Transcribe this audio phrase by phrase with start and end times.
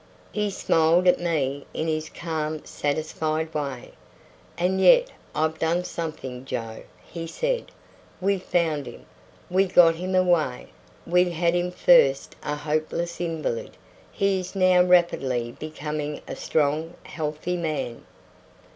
[0.31, 3.91] He smiled at me in his calm satisfied way.
[4.57, 7.65] "And yet I've done something, Joe," he said.
[8.19, 9.05] "We found him
[9.47, 10.69] we got him away
[11.05, 13.77] we had him first a hopeless invalid
[14.11, 18.03] he is now rapidly becoming a strong healthy man."